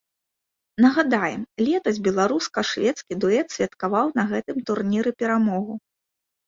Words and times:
Нагадаем, 0.85 1.43
летась 1.67 2.01
беларуска-шведскі 2.09 3.13
дуэт 3.25 3.47
святкаваў 3.59 4.07
на 4.23 4.27
гэтым 4.35 4.57
турніры 4.73 5.11
перамогу. 5.23 5.73